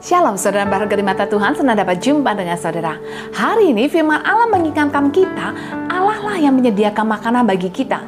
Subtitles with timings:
[0.00, 2.96] Shalom saudara berharga di mata Tuhan, senang dapat jumpa dengan saudara.
[3.36, 5.52] Hari ini firman Allah mengingatkan kita,
[5.92, 8.00] Allah lah yang menyediakan makanan bagi kita.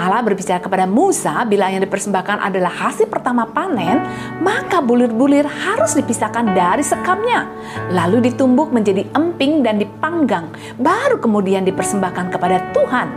[0.00, 4.00] Allah berbicara kepada Musa bila yang dipersembahkan adalah hasil pertama panen,
[4.40, 7.44] maka bulir-bulir harus dipisahkan dari sekamnya,
[7.92, 10.48] lalu ditumbuk menjadi emping dan dipanggang,
[10.80, 13.12] baru kemudian dipersembahkan kepada Tuhan.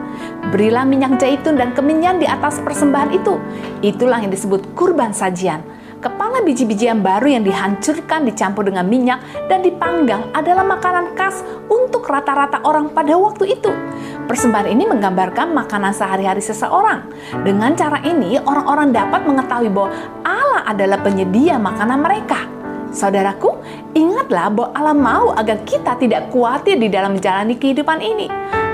[0.51, 3.39] Berilah minyak zaitun dan kemenyan di atas persembahan itu.
[3.79, 5.68] Itulah yang disebut kurban sajian
[5.99, 9.19] Kepala biji-bijian baru yang dihancurkan dicampur dengan minyak
[9.51, 13.71] dan dipanggang adalah makanan khas untuk rata-rata orang pada waktu itu.
[14.23, 17.03] Persembahan ini menggambarkan makanan sehari-hari seseorang.
[17.43, 19.91] Dengan cara ini, orang-orang dapat mengetahui bahwa
[20.23, 22.58] Allah adalah penyedia makanan mereka.
[22.89, 23.53] Saudaraku,
[23.93, 28.27] ingatlah bahwa Allah mau agar kita tidak khawatir di dalam menjalani kehidupan ini.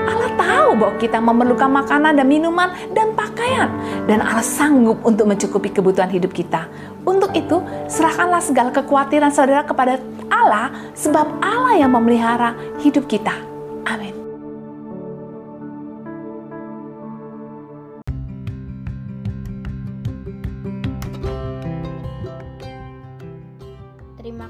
[0.06, 3.68] Allah tahu bahwa kita memerlukan makanan dan minuman dan pakaian.
[4.06, 6.66] Dan Allah sanggup untuk mencukupi kebutuhan hidup kita.
[7.06, 13.34] Untuk itu, serahkanlah segala kekhawatiran saudara kepada Allah, sebab Allah yang memelihara hidup kita.
[13.86, 14.25] Amin.